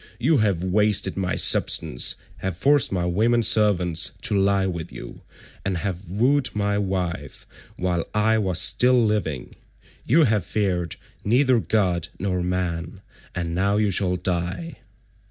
[0.19, 5.21] You have wasted my substance,167 have forced my women servants to lie with you,
[5.63, 9.53] and have wooed my wife while I was still living.
[10.03, 13.01] You have feared neither God nor man,
[13.35, 14.77] and now you shall die."